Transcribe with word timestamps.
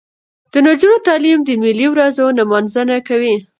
د 0.51 0.53
نجونو 0.67 0.97
تعلیم 1.07 1.39
د 1.43 1.49
ملي 1.63 1.87
ورځو 1.93 2.25
نمانځنه 2.39 2.97
کوي. 3.07 3.35